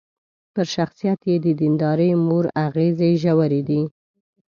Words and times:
پر 0.53 0.65
شخصيت 0.75 1.19
يې 1.29 1.35
د 1.45 1.47
ديندارې 1.61 2.09
مور 2.27 2.45
اغېزې 2.65 3.11
ژورې 3.23 3.61
دي. 3.69 3.81